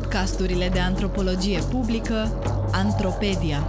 podcasturile 0.00 0.68
de 0.68 0.78
antropologie 0.78 1.60
publică 1.70 2.14
Antropedia. 2.72 3.64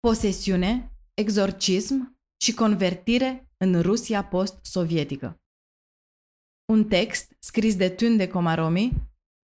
Posesiune, 0.00 0.90
exorcism 1.14 2.18
și 2.42 2.54
convertire 2.54 3.48
în 3.56 3.80
Rusia 3.80 4.24
post-sovietică. 4.24 5.40
Un 6.72 6.84
text 6.84 7.36
scris 7.38 7.76
de 7.76 7.88
Tunde 7.88 8.28
Comaromi 8.28 8.92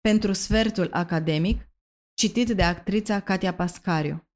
pentru 0.01 0.33
sfertul 0.33 0.89
academic 0.91 1.68
citit 2.19 2.49
de 2.49 2.63
actrița 2.63 3.19
Katia 3.19 3.53
Pascariu. 3.53 4.27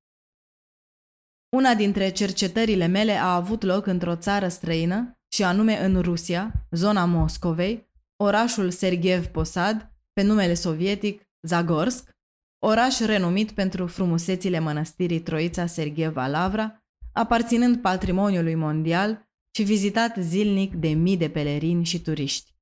Una 1.55 1.73
dintre 1.73 2.09
cercetările 2.09 2.85
mele 2.85 3.11
a 3.11 3.35
avut 3.35 3.63
loc 3.63 3.85
într-o 3.85 4.15
țară 4.15 4.47
străină, 4.47 5.19
și 5.33 5.43
anume 5.43 5.85
în 5.85 6.01
Rusia, 6.01 6.67
zona 6.71 7.05
Moscovei, 7.05 7.91
orașul 8.15 8.71
Sergiev 8.71 9.25
Posad, 9.25 9.91
pe 10.13 10.21
numele 10.21 10.53
sovietic 10.53 11.21
Zagorsk, 11.47 12.09
oraș 12.65 12.99
renumit 12.99 13.51
pentru 13.51 13.87
frumusețile 13.87 14.59
mănăstirii 14.59 15.21
Troița 15.21 15.65
Sergieva 15.65 16.27
Lavra, 16.27 16.83
aparținând 17.11 17.81
patrimoniului 17.81 18.55
mondial 18.55 19.29
și 19.55 19.63
vizitat 19.63 20.15
zilnic 20.19 20.73
de 20.73 20.87
mii 20.87 21.17
de 21.17 21.29
pelerini 21.29 21.85
și 21.85 22.01
turiști. 22.01 22.55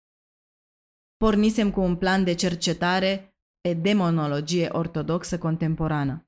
Pornisem 1.18 1.72
cu 1.72 1.80
un 1.80 1.96
plan 1.96 2.24
de 2.24 2.34
cercetare 2.34 3.31
pe 3.62 3.74
demonologie 3.74 4.68
ortodoxă 4.72 5.38
contemporană. 5.38 6.26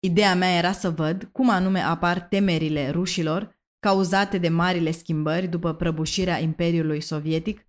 Ideea 0.00 0.34
mea 0.34 0.56
era 0.56 0.72
să 0.72 0.90
văd 0.90 1.28
cum 1.32 1.50
anume 1.50 1.80
apar 1.80 2.20
temerile 2.20 2.90
rușilor 2.90 3.56
cauzate 3.78 4.38
de 4.38 4.48
marile 4.48 4.90
schimbări 4.90 5.46
după 5.46 5.74
prăbușirea 5.74 6.40
Imperiului 6.40 7.00
Sovietic 7.00 7.66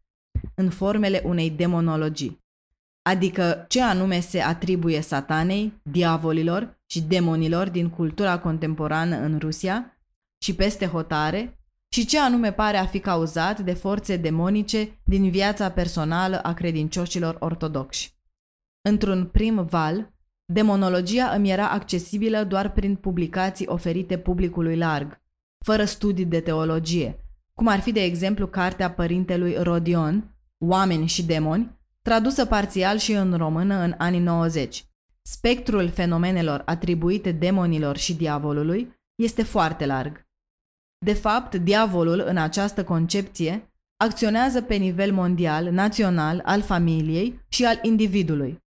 în 0.55 0.69
formele 0.69 1.21
unei 1.25 1.49
demonologii, 1.49 2.43
adică 3.01 3.65
ce 3.69 3.81
anume 3.81 4.19
se 4.19 4.41
atribuie 4.41 5.01
satanei, 5.01 5.73
diavolilor 5.81 6.79
și 6.85 7.01
demonilor 7.01 7.69
din 7.69 7.89
cultura 7.89 8.39
contemporană 8.39 9.15
în 9.15 9.37
Rusia 9.39 9.97
și 10.37 10.55
peste 10.55 10.85
hotare 10.85 11.59
și 11.89 12.05
ce 12.05 12.19
anume 12.19 12.51
pare 12.51 12.77
a 12.77 12.85
fi 12.85 12.99
cauzat 12.99 13.59
de 13.59 13.73
forțe 13.73 14.17
demonice 14.17 14.99
din 15.03 15.29
viața 15.29 15.71
personală 15.71 16.39
a 16.43 16.53
credincioșilor 16.53 17.37
ortodoxi. 17.39 18.16
Într-un 18.89 19.25
prim 19.25 19.65
val, 19.65 20.13
demonologia 20.45 21.25
îmi 21.25 21.51
era 21.51 21.69
accesibilă 21.69 22.43
doar 22.43 22.71
prin 22.71 22.95
publicații 22.95 23.67
oferite 23.67 24.17
publicului 24.17 24.77
larg, 24.77 25.21
fără 25.65 25.83
studii 25.83 26.25
de 26.25 26.39
teologie, 26.39 27.19
cum 27.53 27.67
ar 27.67 27.79
fi 27.79 27.91
de 27.91 28.03
exemplu 28.03 28.47
cartea 28.47 28.91
părintelui 28.91 29.55
Rodion, 29.55 30.35
Oameni 30.57 31.07
și 31.07 31.25
demoni, 31.25 31.79
tradusă 32.01 32.45
parțial 32.45 32.97
și 32.97 33.11
în 33.11 33.33
română 33.33 33.75
în 33.75 33.93
anii 33.97 34.19
90. 34.19 34.85
Spectrul 35.21 35.89
fenomenelor 35.89 36.61
atribuite 36.65 37.31
demonilor 37.31 37.97
și 37.97 38.15
diavolului 38.15 38.93
este 39.15 39.43
foarte 39.43 39.85
larg. 39.85 40.27
De 41.05 41.13
fapt, 41.13 41.55
diavolul, 41.55 42.23
în 42.25 42.37
această 42.37 42.83
concepție, 42.83 43.71
acționează 43.97 44.61
pe 44.61 44.75
nivel 44.75 45.13
mondial, 45.13 45.71
național, 45.71 46.41
al 46.45 46.61
familiei 46.61 47.45
și 47.47 47.65
al 47.65 47.79
individului. 47.81 48.65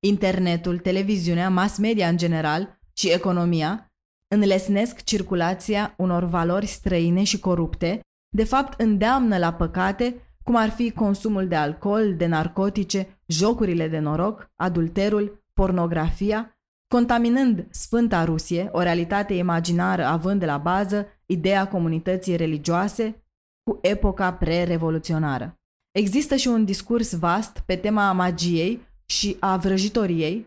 Internetul, 0.00 0.78
televiziunea, 0.78 1.50
mass 1.50 1.78
media 1.78 2.08
în 2.08 2.16
general 2.16 2.80
și 2.92 3.12
economia 3.12 3.92
înlesnesc 4.34 5.04
circulația 5.04 5.94
unor 5.96 6.24
valori 6.24 6.66
străine 6.66 7.22
și 7.22 7.38
corupte, 7.38 8.00
de 8.36 8.44
fapt 8.44 8.80
îndeamnă 8.80 9.38
la 9.38 9.52
păcate, 9.52 10.22
cum 10.42 10.56
ar 10.56 10.70
fi 10.70 10.90
consumul 10.90 11.48
de 11.48 11.54
alcool, 11.54 12.16
de 12.16 12.26
narcotice, 12.26 13.22
jocurile 13.26 13.88
de 13.88 13.98
noroc, 13.98 14.50
adulterul, 14.56 15.44
pornografia, 15.52 16.58
contaminând 16.88 17.66
Sfânta 17.70 18.24
Rusie, 18.24 18.68
o 18.72 18.80
realitate 18.80 19.34
imaginară 19.34 20.04
având 20.04 20.40
de 20.40 20.46
la 20.46 20.58
bază 20.58 21.06
ideea 21.26 21.68
comunității 21.68 22.36
religioase 22.36 23.24
cu 23.62 23.78
epoca 23.82 24.32
pre-revoluționară. 24.32 25.60
Există 25.90 26.36
și 26.36 26.48
un 26.48 26.64
discurs 26.64 27.12
vast 27.18 27.62
pe 27.66 27.76
tema 27.76 28.12
magiei 28.12 28.87
și 29.12 29.36
a 29.40 29.56
vrăjitoriei, 29.56 30.46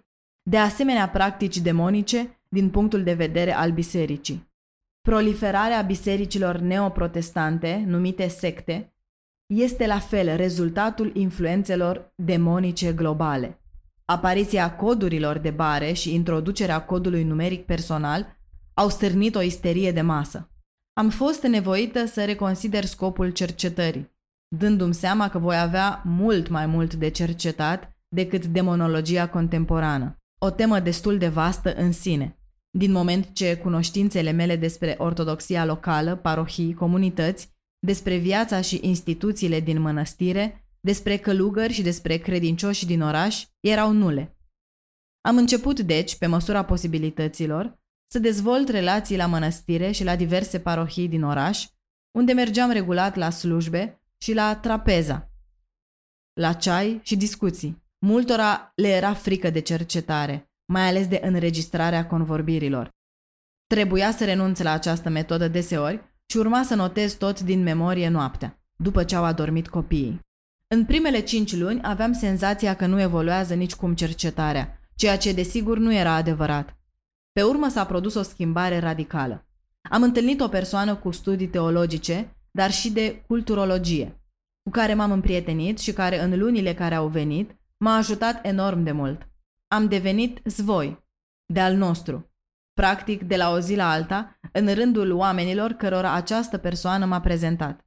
de 0.50 0.58
asemenea 0.58 1.10
practici 1.10 1.58
demonice 1.58 2.42
din 2.50 2.70
punctul 2.70 3.04
de 3.04 3.14
vedere 3.14 3.54
al 3.54 3.72
bisericii. 3.72 4.50
Proliferarea 5.02 5.82
bisericilor 5.82 6.58
neoprotestante, 6.58 7.84
numite 7.88 8.28
secte, 8.28 8.94
este 9.54 9.88
la 9.88 10.00
fel 10.00 10.36
rezultatul 10.36 11.16
influențelor 11.16 12.14
demonice 12.16 12.94
globale. 12.94 13.62
Apariția 14.06 14.76
codurilor 14.76 15.38
de 15.38 15.50
bare 15.50 15.94
și 15.94 16.14
introducerea 16.14 16.86
codului 16.86 17.24
numeric 17.24 17.66
personal 17.66 18.38
au 18.74 18.90
stârnit 18.90 19.36
o 19.36 19.42
isterie 19.42 19.92
de 19.92 20.02
masă. 20.02 20.52
Am 20.94 21.10
fost 21.10 21.44
nevoită 21.44 22.06
să 22.06 22.26
reconsider 22.26 22.86
scopul 22.86 23.30
cercetării, 23.30 24.12
dându-mi 24.56 24.94
seama 24.94 25.30
că 25.30 25.40
voi 25.40 25.60
avea 25.60 26.02
mult 26.06 26.48
mai 26.48 26.66
mult 26.66 26.94
de 26.94 27.10
cercetat 27.10 27.91
decât 28.16 28.46
demonologia 28.46 29.30
contemporană, 29.30 30.20
o 30.42 30.50
temă 30.50 30.80
destul 30.80 31.18
de 31.18 31.28
vastă 31.28 31.74
în 31.74 31.92
sine, 31.92 32.40
din 32.78 32.92
moment 32.92 33.34
ce 33.34 33.58
cunoștințele 33.58 34.32
mele 34.32 34.56
despre 34.56 34.96
ortodoxia 34.98 35.66
locală, 35.66 36.16
parohii, 36.16 36.74
comunități, 36.74 37.50
despre 37.80 38.18
viața 38.18 38.62
și 38.62 38.80
instituțiile 38.82 39.60
din 39.60 39.82
mănăstire, 39.82 40.66
despre 40.80 41.18
călugări 41.18 41.74
și 41.74 41.82
despre 41.82 42.18
credincioși 42.18 42.86
din 42.86 43.02
oraș 43.02 43.46
erau 43.60 43.92
nule. 43.92 44.38
Am 45.22 45.38
început, 45.38 45.80
deci, 45.80 46.18
pe 46.18 46.26
măsura 46.26 46.66
posibilităților, 46.66 47.80
să 48.12 48.20
dezvolt 48.20 48.70
relații 48.70 49.18
la 49.18 49.26
mănăstire 49.26 49.92
și 49.92 50.04
la 50.04 50.16
diverse 50.16 50.60
parohii 50.60 51.08
din 51.08 51.24
oraș, 51.24 51.68
unde 52.18 52.34
mergeam 52.34 52.72
regulat 52.72 53.16
la 53.16 53.30
slujbe 53.30 54.02
și 54.18 54.34
la 54.34 54.56
trapeza, 54.56 55.32
la 56.34 56.54
ceai 56.54 57.00
și 57.04 57.16
discuții. 57.16 57.81
Multora 58.06 58.72
le 58.76 58.88
era 58.88 59.14
frică 59.14 59.50
de 59.50 59.60
cercetare, 59.60 60.52
mai 60.66 60.88
ales 60.88 61.08
de 61.08 61.20
înregistrarea 61.24 62.08
convorbirilor. 62.08 62.90
Trebuia 63.68 64.12
să 64.12 64.26
renunț 64.26 64.60
la 64.60 64.72
această 64.72 65.10
metodă 65.10 65.48
deseori 65.48 66.02
și 66.26 66.38
urma 66.38 66.64
să 66.64 66.76
notez 66.76 67.14
tot 67.14 67.40
din 67.40 67.64
memorie 67.64 68.10
noaptea, 68.10 68.64
după 68.76 69.04
ce 69.04 69.16
au 69.16 69.24
adormit 69.24 69.68
copiii. 69.68 70.20
În 70.68 70.86
primele 70.86 71.20
cinci 71.20 71.56
luni 71.56 71.80
aveam 71.82 72.14
senzația 72.14 72.76
că 72.76 72.86
nu 72.86 73.02
evoluează 73.02 73.54
nicicum 73.54 73.96
cercetarea, 73.96 74.80
ceea 74.96 75.18
ce 75.18 75.34
desigur 75.34 75.78
nu 75.78 75.94
era 75.94 76.14
adevărat. 76.14 76.78
Pe 77.32 77.44
urmă 77.44 77.70
s-a 77.70 77.86
produs 77.86 78.14
o 78.14 78.22
schimbare 78.22 78.80
radicală. 78.80 79.48
Am 79.90 80.04
întâlnit 80.04 80.40
o 80.40 80.48
persoană 80.48 80.96
cu 80.96 81.12
studii 81.12 81.48
teologice, 81.48 82.36
dar 82.52 82.72
și 82.72 82.92
de 82.92 83.24
culturologie, 83.28 84.22
cu 84.64 84.70
care 84.70 84.94
m-am 84.94 85.12
împrietenit 85.12 85.80
și 85.80 85.94
care 85.94 86.22
în 86.22 86.40
lunile 86.40 86.74
care 86.74 86.96
au 86.96 87.08
venit 87.08 87.56
m-a 87.84 87.96
ajutat 87.96 88.46
enorm 88.46 88.84
de 88.84 88.92
mult. 88.92 89.30
Am 89.68 89.88
devenit 89.88 90.42
zvoi, 90.46 91.06
de 91.54 91.60
al 91.60 91.76
nostru, 91.76 92.32
practic 92.74 93.24
de 93.24 93.36
la 93.36 93.52
o 93.52 93.60
zi 93.60 93.76
la 93.76 93.92
alta, 93.92 94.40
în 94.52 94.74
rândul 94.74 95.12
oamenilor 95.12 95.72
cărora 95.72 96.14
această 96.14 96.58
persoană 96.58 97.06
m-a 97.06 97.22
prezentat. 97.22 97.86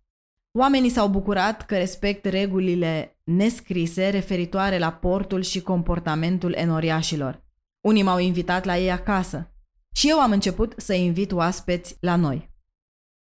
Oamenii 0.59 0.91
s-au 0.91 1.09
bucurat 1.09 1.67
că 1.67 1.77
respect 1.77 2.25
regulile 2.25 3.19
nescrise 3.25 4.09
referitoare 4.09 4.79
la 4.79 4.93
portul 4.93 5.43
și 5.43 5.61
comportamentul 5.61 6.53
enoriașilor. 6.53 7.45
Unii 7.87 8.03
m-au 8.03 8.19
invitat 8.19 8.65
la 8.65 8.79
ei 8.79 8.91
acasă 8.91 9.55
și 9.95 10.09
eu 10.09 10.21
am 10.21 10.31
început 10.31 10.75
să 10.77 10.93
invit 10.93 11.33
oaspeți 11.33 11.97
la 12.01 12.17
noi. 12.17 12.53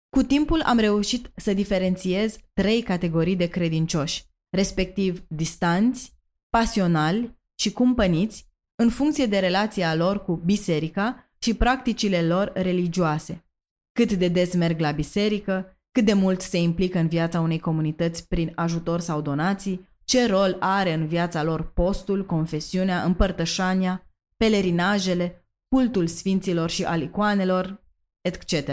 Cu 0.09 0.21
timpul 0.23 0.61
am 0.61 0.77
reușit 0.77 1.31
să 1.35 1.53
diferențiez 1.53 2.37
trei 2.53 2.81
categorii 2.81 3.35
de 3.35 3.47
credincioși, 3.47 4.25
respectiv 4.49 5.25
distanți, 5.27 6.14
pasionali 6.55 7.37
și 7.55 7.71
cumpăniți 7.71 8.47
în 8.75 8.89
funcție 8.89 9.25
de 9.25 9.39
relația 9.39 9.95
lor 9.95 10.23
cu 10.23 10.35
biserica 10.45 11.31
și 11.39 11.53
practicile 11.53 12.21
lor 12.27 12.51
religioase. 12.53 13.45
Cât 13.91 14.13
de 14.13 14.27
des 14.27 14.53
merg 14.53 14.79
la 14.79 14.91
biserică, 14.91 15.77
cât 15.91 16.05
de 16.05 16.13
mult 16.13 16.41
se 16.41 16.57
implică 16.57 16.99
în 16.99 17.07
viața 17.07 17.39
unei 17.39 17.59
comunități 17.59 18.27
prin 18.27 18.51
ajutor 18.55 18.99
sau 18.99 19.21
donații, 19.21 19.87
ce 20.03 20.27
rol 20.27 20.57
are 20.59 20.93
în 20.93 21.07
viața 21.07 21.43
lor 21.43 21.71
postul, 21.71 22.25
confesiunea, 22.25 23.03
împărtășania, 23.03 24.07
pelerinajele, 24.37 25.47
cultul 25.67 26.07
sfinților 26.07 26.69
și 26.69 26.83
al 26.83 27.01
icoanelor, 27.01 27.83
etc. 28.21 28.69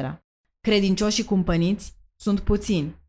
Credincioșii 0.60 1.24
cumpăniți 1.24 1.94
sunt 2.16 2.40
puțini, 2.40 3.01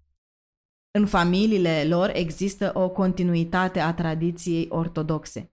în 1.00 1.06
familiile 1.06 1.86
lor 1.88 2.12
există 2.13 2.72
o 2.74 2.90
continuitate 2.90 3.80
a 3.80 3.94
tradiției 3.94 4.68
ortodoxe. 4.69 5.51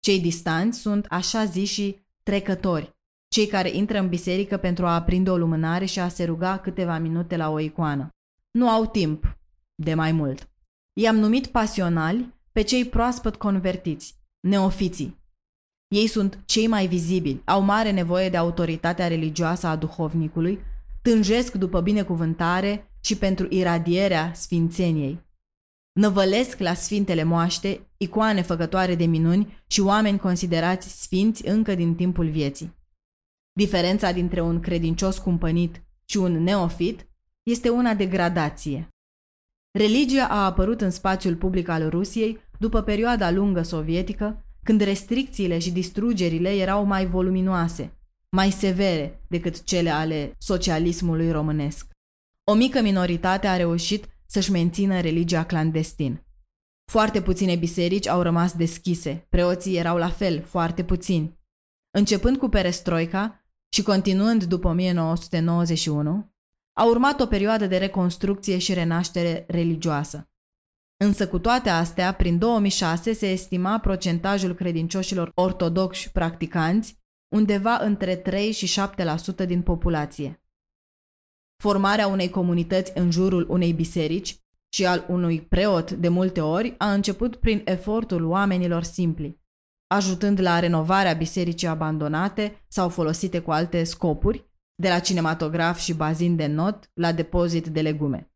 Cei 0.00 0.20
distanți 0.20 0.78
sunt 0.78 1.06
așa 1.08 1.44
ziși 1.44 1.96
trecători, 2.22 2.96
cei 3.28 3.46
care 3.46 3.70
intră 3.70 3.98
în 3.98 4.08
biserică 4.08 4.56
pentru 4.56 4.86
a 4.86 4.94
aprinde 4.94 5.30
o 5.30 5.36
lumânare 5.36 5.84
și 5.84 5.98
a 5.98 6.08
se 6.08 6.24
ruga 6.24 6.58
câteva 6.58 6.98
minute 6.98 7.36
la 7.36 7.50
o 7.50 7.58
icoană. 7.58 8.08
Nu 8.50 8.68
au 8.68 8.86
timp 8.86 9.38
de 9.74 9.94
mai 9.94 10.12
mult. 10.12 10.50
I-am 10.92 11.16
numit 11.16 11.46
pasionali 11.46 12.34
pe 12.52 12.62
cei 12.62 12.84
proaspăt 12.84 13.36
convertiți, 13.36 14.14
neofiții. 14.40 15.18
Ei 15.88 16.06
sunt 16.06 16.42
cei 16.44 16.66
mai 16.66 16.86
vizibili, 16.86 17.42
au 17.44 17.62
mare 17.62 17.90
nevoie 17.90 18.28
de 18.28 18.36
autoritatea 18.36 19.08
religioasă 19.08 19.66
a 19.66 19.76
duhovnicului, 19.76 20.60
tânjesc 21.02 21.54
după 21.54 21.80
binecuvântare 21.80 22.92
și 23.00 23.16
pentru 23.16 23.46
iradierea 23.50 24.32
sfințeniei. 24.34 25.28
Năvălesc 25.92 26.58
la 26.58 26.74
sfintele 26.74 27.22
moaște, 27.22 27.90
icoane 27.96 28.42
făcătoare 28.42 28.94
de 28.94 29.04
minuni 29.04 29.62
și 29.66 29.80
oameni 29.80 30.18
considerați 30.18 31.02
sfinți 31.02 31.46
încă 31.46 31.74
din 31.74 31.94
timpul 31.94 32.28
vieții. 32.28 32.78
Diferența 33.52 34.12
dintre 34.12 34.40
un 34.40 34.60
credincios 34.60 35.18
cumpănit 35.18 35.82
și 36.04 36.16
un 36.16 36.42
neofit 36.42 37.08
este 37.42 37.68
una 37.68 37.94
de 37.94 38.06
gradație. 38.06 38.88
Religia 39.70 40.26
a 40.26 40.44
apărut 40.44 40.80
în 40.80 40.90
spațiul 40.90 41.36
public 41.36 41.68
al 41.68 41.88
Rusiei 41.88 42.38
după 42.58 42.82
perioada 42.82 43.30
lungă 43.30 43.62
sovietică, 43.62 44.44
când 44.62 44.80
restricțiile 44.80 45.58
și 45.58 45.70
distrugerile 45.70 46.48
erau 46.48 46.84
mai 46.84 47.06
voluminoase, 47.06 47.99
mai 48.30 48.50
severe 48.50 49.24
decât 49.28 49.64
cele 49.64 49.90
ale 49.90 50.34
socialismului 50.38 51.30
românesc. 51.30 51.90
O 52.44 52.54
mică 52.54 52.80
minoritate 52.80 53.46
a 53.46 53.56
reușit 53.56 54.06
să-și 54.26 54.50
mențină 54.50 55.00
religia 55.00 55.44
clandestin. 55.44 56.24
Foarte 56.90 57.22
puține 57.22 57.56
biserici 57.56 58.08
au 58.08 58.22
rămas 58.22 58.52
deschise, 58.52 59.26
preoții 59.28 59.76
erau 59.76 59.96
la 59.96 60.08
fel, 60.08 60.42
foarte 60.42 60.84
puțini. 60.84 61.38
Începând 61.90 62.36
cu 62.36 62.48
perestroica 62.48 63.44
și 63.72 63.82
continuând 63.82 64.44
după 64.44 64.68
1991, 64.68 66.34
a 66.72 66.84
urmat 66.84 67.20
o 67.20 67.26
perioadă 67.26 67.66
de 67.66 67.78
reconstrucție 67.78 68.58
și 68.58 68.74
renaștere 68.74 69.44
religioasă. 69.48 70.30
Însă 71.04 71.28
cu 71.28 71.38
toate 71.38 71.68
astea, 71.68 72.14
prin 72.14 72.38
2006 72.38 73.12
se 73.12 73.30
estima 73.30 73.78
procentajul 73.78 74.54
credincioșilor 74.54 75.32
ortodoxi 75.34 76.10
practicanți 76.10 76.99
undeva 77.34 77.76
între 77.76 78.16
3 78.16 78.52
și 78.52 78.80
7% 79.42 79.46
din 79.46 79.62
populație. 79.62 80.42
Formarea 81.62 82.06
unei 82.06 82.30
comunități 82.30 82.92
în 82.94 83.10
jurul 83.10 83.46
unei 83.48 83.72
biserici 83.72 84.38
și 84.74 84.86
al 84.86 85.06
unui 85.08 85.40
preot 85.40 85.90
de 85.90 86.08
multe 86.08 86.40
ori 86.40 86.74
a 86.78 86.92
început 86.92 87.36
prin 87.36 87.62
efortul 87.64 88.24
oamenilor 88.24 88.82
simpli, 88.82 89.40
ajutând 89.86 90.40
la 90.40 90.58
renovarea 90.58 91.12
bisericii 91.12 91.68
abandonate 91.68 92.64
sau 92.68 92.88
folosite 92.88 93.40
cu 93.40 93.50
alte 93.50 93.84
scopuri, 93.84 94.48
de 94.74 94.88
la 94.88 94.98
cinematograf 94.98 95.78
și 95.78 95.94
bazin 95.94 96.36
de 96.36 96.46
not 96.46 96.90
la 96.94 97.12
depozit 97.12 97.66
de 97.66 97.80
legume. 97.80 98.32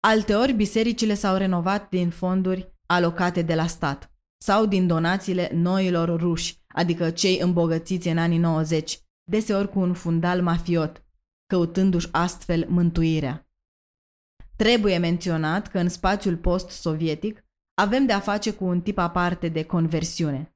Alteori, 0.00 0.52
bisericile 0.52 1.14
s-au 1.14 1.36
renovat 1.36 1.88
din 1.88 2.10
fonduri 2.10 2.78
alocate 2.86 3.42
de 3.42 3.54
la 3.54 3.66
stat 3.66 4.12
sau 4.42 4.66
din 4.66 4.86
donațiile 4.86 5.50
noilor 5.54 6.20
ruși, 6.20 6.59
adică 6.74 7.10
cei 7.10 7.38
îmbogățiți 7.38 8.08
în 8.08 8.18
anii 8.18 8.38
90, 8.38 9.00
deseori 9.30 9.70
cu 9.70 9.78
un 9.78 9.94
fundal 9.94 10.42
mafiot, 10.42 11.04
căutându-și 11.46 12.08
astfel 12.10 12.66
mântuirea. 12.68 13.48
Trebuie 14.56 14.98
menționat 14.98 15.68
că 15.68 15.78
în 15.78 15.88
spațiul 15.88 16.36
post-sovietic 16.36 17.44
avem 17.74 18.06
de 18.06 18.12
a 18.12 18.20
face 18.20 18.52
cu 18.52 18.64
un 18.64 18.80
tip 18.80 18.98
aparte 18.98 19.48
de 19.48 19.64
conversiune. 19.64 20.54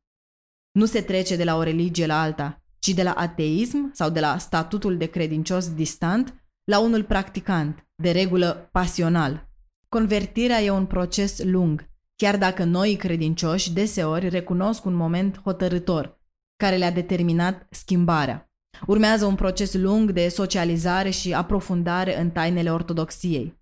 Nu 0.72 0.84
se 0.84 1.00
trece 1.02 1.36
de 1.36 1.44
la 1.44 1.56
o 1.56 1.62
religie 1.62 2.06
la 2.06 2.20
alta, 2.20 2.62
ci 2.78 2.88
de 2.88 3.02
la 3.02 3.12
ateism 3.12 3.90
sau 3.92 4.10
de 4.10 4.20
la 4.20 4.38
statutul 4.38 4.96
de 4.96 5.06
credincios 5.06 5.74
distant 5.74 6.34
la 6.64 6.78
unul 6.78 7.04
practicant, 7.04 7.86
de 8.02 8.10
regulă 8.10 8.68
pasional. 8.72 9.48
Convertirea 9.88 10.62
e 10.62 10.70
un 10.70 10.86
proces 10.86 11.42
lung, 11.42 11.93
chiar 12.16 12.38
dacă 12.38 12.64
noi 12.64 12.96
credincioși 12.96 13.72
deseori 13.72 14.28
recunosc 14.28 14.84
un 14.84 14.94
moment 14.94 15.40
hotărător, 15.40 16.20
care 16.56 16.76
le-a 16.76 16.90
determinat 16.90 17.66
schimbarea. 17.70 18.48
Urmează 18.86 19.26
un 19.26 19.34
proces 19.34 19.74
lung 19.74 20.10
de 20.10 20.28
socializare 20.28 21.10
și 21.10 21.34
aprofundare 21.34 22.20
în 22.20 22.30
tainele 22.30 22.72
ortodoxiei, 22.72 23.60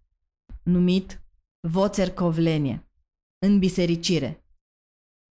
numit 0.62 1.22
voțercovlenie, 1.68 2.88
în 3.46 3.58
bisericire. 3.58 4.44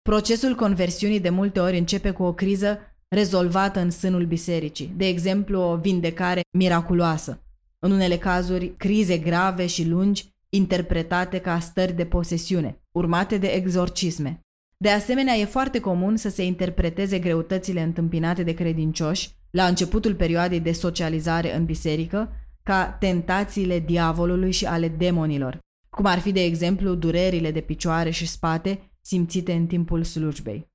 Procesul 0.02 0.56
conversiunii 0.56 1.20
de 1.20 1.30
multe 1.30 1.60
ori 1.60 1.78
începe 1.78 2.12
cu 2.12 2.24
o 2.24 2.34
criză 2.34 2.80
rezolvată 3.08 3.80
în 3.80 3.92
sânul 3.92 4.26
bisericii, 4.26 4.94
de 4.96 5.08
exemplu 5.08 5.60
o 5.60 5.78
vindecare 5.78 6.42
miraculoasă, 6.58 7.44
în 7.80 7.92
unele 7.92 8.18
cazuri 8.18 8.76
crize 8.76 9.18
grave 9.18 9.66
și 9.66 9.88
lungi 9.88 10.35
interpretate 10.56 11.40
ca 11.40 11.60
stări 11.60 11.94
de 11.94 12.06
posesiune, 12.06 12.82
urmate 12.92 13.38
de 13.38 13.48
exorcisme. 13.48 14.40
De 14.78 14.90
asemenea, 14.90 15.34
e 15.34 15.46
foarte 15.46 15.80
comun 15.80 16.16
să 16.16 16.30
se 16.30 16.44
interpreteze 16.46 17.20
greutățile 17.20 17.82
întâmpinate 17.82 18.44
de 18.44 18.54
credincioși 18.54 19.36
la 19.52 19.66
începutul 19.66 20.16
perioadei 20.16 20.60
de 20.60 20.72
socializare 20.72 21.56
în 21.56 21.66
biserică 21.66 22.32
ca 22.64 22.98
tentațiile 23.00 23.80
diavolului 23.80 24.52
și 24.52 24.66
ale 24.66 24.88
demonilor, 24.88 25.60
cum 25.90 26.06
ar 26.06 26.20
fi, 26.20 26.32
de 26.32 26.44
exemplu, 26.44 26.96
durerile 26.96 27.52
de 27.52 27.62
picioare 27.62 28.10
și 28.10 28.28
spate 28.28 28.92
simțite 29.02 29.54
în 29.54 29.68
timpul 29.68 30.04
slujbei. 30.04 30.68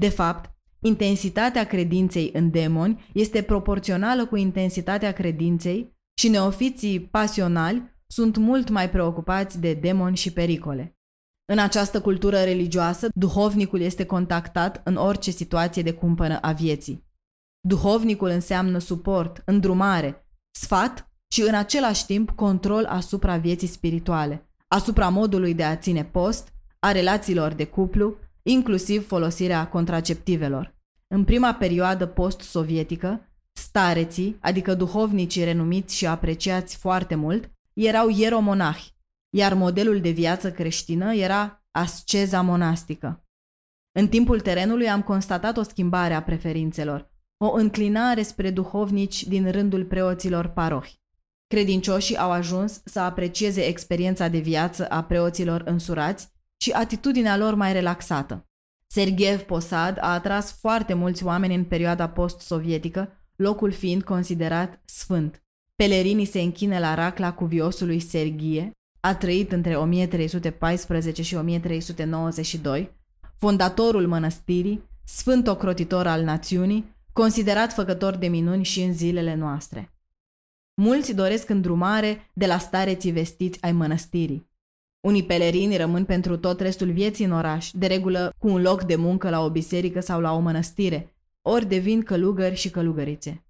De 0.00 0.08
fapt, 0.08 0.50
intensitatea 0.80 1.66
credinței 1.66 2.30
în 2.32 2.50
demoni 2.50 3.04
este 3.12 3.42
proporțională 3.42 4.26
cu 4.26 4.36
intensitatea 4.36 5.12
credinței 5.12 5.96
și 6.18 6.28
neofiții 6.28 7.00
pasionali 7.00 7.97
sunt 8.10 8.36
mult 8.36 8.68
mai 8.68 8.90
preocupați 8.90 9.60
de 9.60 9.74
demoni 9.74 10.16
și 10.16 10.32
pericole. 10.32 10.96
În 11.52 11.58
această 11.58 12.00
cultură 12.00 12.38
religioasă, 12.42 13.08
duhovnicul 13.14 13.80
este 13.80 14.06
contactat 14.06 14.80
în 14.84 14.96
orice 14.96 15.30
situație 15.30 15.82
de 15.82 15.92
cumpănă 15.92 16.38
a 16.40 16.52
vieții. 16.52 17.06
Duhovnicul 17.60 18.28
înseamnă 18.28 18.78
suport, 18.78 19.42
îndrumare, 19.44 20.26
sfat 20.50 21.10
și 21.32 21.42
în 21.42 21.54
același 21.54 22.06
timp 22.06 22.30
control 22.30 22.84
asupra 22.84 23.36
vieții 23.36 23.66
spirituale, 23.66 24.50
asupra 24.68 25.08
modului 25.08 25.54
de 25.54 25.64
a 25.64 25.76
ține 25.76 26.04
post, 26.04 26.52
a 26.78 26.92
relațiilor 26.92 27.52
de 27.52 27.66
cuplu, 27.66 28.16
inclusiv 28.42 29.06
folosirea 29.06 29.68
contraceptivelor. 29.68 30.76
În 31.14 31.24
prima 31.24 31.54
perioadă 31.54 32.06
post-sovietică, 32.06 33.28
stareții, 33.52 34.36
adică 34.40 34.74
duhovnicii 34.74 35.44
renumiți 35.44 35.96
și 35.96 36.06
apreciați 36.06 36.76
foarte 36.76 37.14
mult, 37.14 37.50
erau 37.86 38.08
ieromonahi, 38.08 38.94
iar 39.30 39.54
modelul 39.54 40.00
de 40.00 40.10
viață 40.10 40.52
creștină 40.52 41.14
era 41.14 41.64
asceza 41.70 42.40
monastică. 42.40 43.24
În 43.92 44.08
timpul 44.08 44.40
terenului 44.40 44.88
am 44.88 45.02
constatat 45.02 45.56
o 45.56 45.62
schimbare 45.62 46.14
a 46.14 46.22
preferințelor, 46.22 47.10
o 47.36 47.52
înclinare 47.52 48.22
spre 48.22 48.50
duhovnici 48.50 49.24
din 49.24 49.50
rândul 49.50 49.84
preoților 49.84 50.46
parohi. 50.46 51.00
Credincioșii 51.46 52.16
au 52.16 52.30
ajuns 52.30 52.80
să 52.84 53.00
aprecieze 53.00 53.66
experiența 53.66 54.28
de 54.28 54.38
viață 54.38 54.86
a 54.88 55.04
preoților 55.04 55.62
însurați 55.66 56.28
și 56.56 56.70
atitudinea 56.70 57.36
lor 57.36 57.54
mai 57.54 57.72
relaxată. 57.72 58.46
Sergeev 58.86 59.40
Posad 59.40 59.98
a 60.00 60.12
atras 60.12 60.58
foarte 60.60 60.94
mulți 60.94 61.24
oameni 61.24 61.54
în 61.54 61.64
perioada 61.64 62.08
post-sovietică, 62.08 63.12
locul 63.36 63.72
fiind 63.72 64.02
considerat 64.02 64.80
sfânt. 64.84 65.42
Pelerinii 65.82 66.24
se 66.24 66.40
închină 66.40 66.78
la 66.78 66.94
racla 66.94 67.32
cuviosului 67.32 68.00
Sergie, 68.00 68.70
a 69.00 69.14
trăit 69.14 69.52
între 69.52 69.76
1314 69.76 71.22
și 71.22 71.34
1392, 71.34 72.90
fondatorul 73.36 74.06
mănăstirii, 74.06 74.82
sfânt 75.04 75.46
ocrotitor 75.46 76.06
al 76.06 76.22
națiunii, 76.22 76.96
considerat 77.12 77.72
făcător 77.72 78.16
de 78.16 78.26
minuni 78.26 78.64
și 78.64 78.82
în 78.82 78.92
zilele 78.92 79.34
noastre. 79.34 79.92
Mulți 80.74 81.14
doresc 81.14 81.48
îndrumare 81.48 82.30
de 82.32 82.46
la 82.46 82.58
stareții 82.58 83.12
vestiți 83.12 83.62
ai 83.62 83.72
mănăstirii. 83.72 84.50
Unii 85.00 85.24
pelerini 85.24 85.76
rămân 85.76 86.04
pentru 86.04 86.36
tot 86.36 86.60
restul 86.60 86.92
vieții 86.92 87.24
în 87.24 87.32
oraș, 87.32 87.70
de 87.70 87.86
regulă 87.86 88.34
cu 88.38 88.48
un 88.48 88.62
loc 88.62 88.82
de 88.82 88.96
muncă 88.96 89.30
la 89.30 89.44
o 89.44 89.50
biserică 89.50 90.00
sau 90.00 90.20
la 90.20 90.32
o 90.32 90.38
mănăstire, 90.38 91.16
ori 91.42 91.66
devin 91.66 92.02
călugări 92.02 92.54
și 92.54 92.70
călugărițe. 92.70 93.42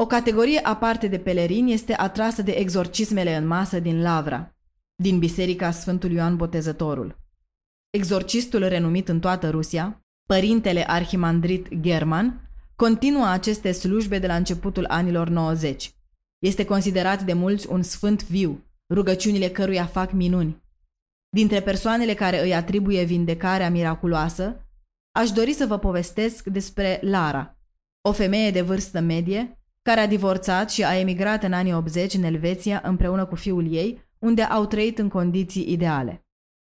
O 0.00 0.06
categorie 0.06 0.58
aparte 0.62 1.06
de 1.06 1.18
pelerini 1.18 1.72
este 1.72 1.94
atrasă 1.94 2.42
de 2.42 2.52
exorcismele 2.52 3.36
în 3.36 3.46
masă 3.46 3.80
din 3.80 4.02
Lavra, 4.02 4.56
din 4.94 5.18
Biserica 5.18 5.70
Sfântul 5.70 6.10
Ioan 6.10 6.36
Botezătorul. 6.36 7.18
Exorcistul 7.90 8.68
renumit 8.68 9.08
în 9.08 9.20
toată 9.20 9.50
Rusia, 9.50 10.04
părintele 10.26 10.90
arhimandrit 10.90 11.68
German, 11.80 12.50
continuă 12.76 13.26
aceste 13.26 13.72
slujbe 13.72 14.18
de 14.18 14.26
la 14.26 14.34
începutul 14.34 14.84
anilor 14.88 15.28
90. 15.28 15.94
Este 16.38 16.64
considerat 16.64 17.22
de 17.22 17.32
mulți 17.32 17.68
un 17.68 17.82
sfânt 17.82 18.28
viu, 18.28 18.64
rugăciunile 18.88 19.48
căruia 19.48 19.86
fac 19.86 20.12
minuni. 20.12 20.62
Dintre 21.28 21.60
persoanele 21.60 22.14
care 22.14 22.42
îi 22.42 22.54
atribuie 22.54 23.04
vindecarea 23.04 23.70
miraculoasă, 23.70 24.66
aș 25.10 25.30
dori 25.30 25.52
să 25.52 25.66
vă 25.66 25.78
povestesc 25.78 26.44
despre 26.44 26.98
Lara, 27.02 27.58
o 28.00 28.12
femeie 28.12 28.50
de 28.50 28.60
vârstă 28.60 29.00
medie 29.00 29.59
care 29.82 30.00
a 30.00 30.06
divorțat 30.06 30.70
și 30.70 30.84
a 30.84 30.98
emigrat 30.98 31.42
în 31.42 31.52
anii 31.52 31.74
80 31.74 32.14
în 32.14 32.22
Elveția 32.22 32.80
împreună 32.84 33.26
cu 33.26 33.34
fiul 33.34 33.72
ei, 33.72 34.08
unde 34.18 34.42
au 34.42 34.66
trăit 34.66 34.98
în 34.98 35.08
condiții 35.08 35.72
ideale. 35.72 36.24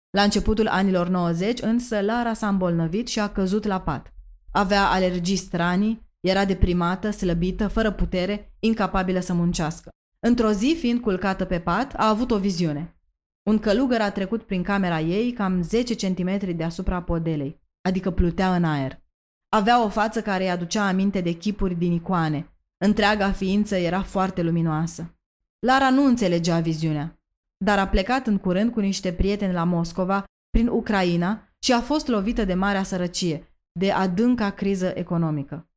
La 0.09 0.21
începutul 0.21 0.67
anilor 0.67 1.07
90, 1.07 1.61
însă, 1.61 2.01
Lara 2.01 2.33
s-a 2.33 2.47
îmbolnăvit 2.47 3.07
și 3.07 3.19
a 3.19 3.29
căzut 3.29 3.65
la 3.65 3.81
pat. 3.81 4.13
Avea 4.51 4.85
alergii 4.85 5.35
stranii, 5.35 6.11
era 6.19 6.45
deprimată, 6.45 7.09
slăbită, 7.09 7.67
fără 7.67 7.91
putere, 7.91 8.55
incapabilă 8.59 9.19
să 9.19 9.33
muncească. 9.33 9.89
Într-o 10.19 10.51
zi, 10.51 10.75
fiind 10.79 10.99
culcată 10.99 11.45
pe 11.45 11.59
pat, 11.59 11.93
a 11.93 12.09
avut 12.09 12.31
o 12.31 12.37
viziune. 12.37 12.97
Un 13.43 13.59
călugăr 13.59 14.01
a 14.01 14.11
trecut 14.11 14.43
prin 14.43 14.63
camera 14.63 14.99
ei 14.99 15.31
cam 15.31 15.61
10 15.61 15.95
cm 15.95 16.55
deasupra 16.55 17.01
podelei, 17.01 17.61
adică 17.81 18.11
plutea 18.11 18.55
în 18.55 18.63
aer. 18.63 19.01
Avea 19.49 19.83
o 19.83 19.89
față 19.89 20.21
care 20.21 20.43
îi 20.43 20.49
aducea 20.49 20.87
aminte 20.87 21.21
de 21.21 21.31
chipuri 21.31 21.75
din 21.75 21.91
icoane. 21.91 22.52
Întreaga 22.85 23.31
ființă 23.31 23.75
era 23.75 24.01
foarte 24.01 24.41
luminoasă. 24.41 25.17
Lara 25.59 25.89
nu 25.89 26.05
înțelegea 26.05 26.59
viziunea, 26.59 27.19
dar 27.65 27.79
a 27.79 27.87
plecat 27.87 28.27
în 28.27 28.37
curând 28.37 28.71
cu 28.71 28.79
niște 28.79 29.13
prieteni 29.13 29.53
la 29.53 29.63
Moscova, 29.63 30.23
prin 30.49 30.67
Ucraina, 30.67 31.49
și 31.65 31.73
a 31.73 31.81
fost 31.81 32.07
lovită 32.07 32.45
de 32.45 32.53
marea 32.53 32.83
sărăcie, 32.83 33.55
de 33.79 33.91
adânca 33.91 34.49
criză 34.49 34.91
economică. 34.95 35.69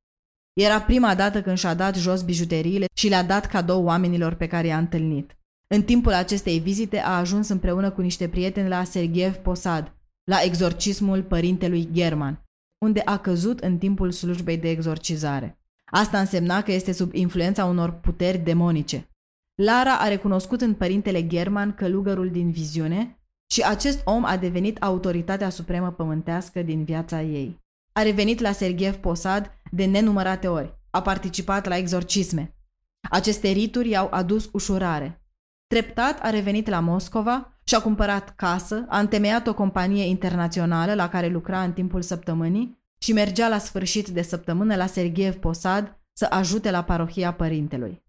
Era 0.60 0.82
prima 0.82 1.14
dată 1.14 1.42
când 1.42 1.58
și-a 1.58 1.74
dat 1.74 1.96
jos 1.96 2.22
bijuteriile 2.22 2.86
și 2.96 3.08
le-a 3.08 3.24
dat 3.24 3.46
cadou 3.46 3.84
oamenilor 3.84 4.34
pe 4.34 4.46
care 4.46 4.66
i-a 4.66 4.78
întâlnit. 4.78 5.36
În 5.74 5.82
timpul 5.82 6.12
acestei 6.12 6.58
vizite 6.58 6.98
a 6.98 7.18
ajuns 7.18 7.48
împreună 7.48 7.90
cu 7.90 8.00
niște 8.00 8.28
prieteni 8.28 8.68
la 8.68 8.84
Sergiev 8.84 9.34
Posad, 9.34 9.94
la 10.30 10.40
exorcismul 10.42 11.22
părintelui 11.22 11.88
German, 11.92 12.44
unde 12.84 13.00
a 13.00 13.18
căzut 13.18 13.60
în 13.60 13.78
timpul 13.78 14.10
slujbei 14.10 14.58
de 14.58 14.70
exorcizare. 14.70 15.60
Asta 15.90 16.18
însemna 16.18 16.62
că 16.62 16.72
este 16.72 16.92
sub 16.92 17.14
influența 17.14 17.64
unor 17.64 17.90
puteri 17.90 18.38
demonice. 18.38 19.08
Lara 19.54 19.98
a 19.98 20.08
recunoscut 20.08 20.60
în 20.60 20.74
părintele 20.74 21.26
German 21.26 21.74
călugărul 21.74 22.30
din 22.30 22.50
viziune 22.50 23.20
și 23.50 23.62
acest 23.62 24.00
om 24.04 24.24
a 24.24 24.36
devenit 24.36 24.82
autoritatea 24.82 25.48
supremă 25.48 25.90
pământească 25.90 26.62
din 26.62 26.84
viața 26.84 27.22
ei. 27.22 27.64
A 27.92 28.02
revenit 28.02 28.40
la 28.40 28.52
Sergiev 28.52 28.94
Posad 28.94 29.58
de 29.70 29.84
nenumărate 29.84 30.48
ori. 30.48 30.78
A 30.90 31.02
participat 31.02 31.66
la 31.66 31.76
exorcisme. 31.76 32.56
Aceste 33.10 33.48
rituri 33.48 33.88
i-au 33.88 34.08
adus 34.10 34.48
ușurare. 34.52 35.20
Treptat 35.66 36.18
a 36.22 36.30
revenit 36.30 36.68
la 36.68 36.80
Moscova 36.80 37.60
și 37.64 37.74
a 37.74 37.80
cumpărat 37.80 38.34
casă, 38.34 38.84
a 38.88 38.98
întemeiat 38.98 39.46
o 39.46 39.54
companie 39.54 40.04
internațională 40.04 40.94
la 40.94 41.08
care 41.08 41.28
lucra 41.28 41.62
în 41.62 41.72
timpul 41.72 42.02
săptămânii 42.02 42.84
și 42.98 43.12
mergea 43.12 43.48
la 43.48 43.58
sfârșit 43.58 44.08
de 44.08 44.22
săptămână 44.22 44.76
la 44.76 44.86
Sergiev 44.86 45.34
Posad 45.34 46.00
să 46.12 46.26
ajute 46.30 46.70
la 46.70 46.84
parohia 46.84 47.34
părintelui. 47.34 48.04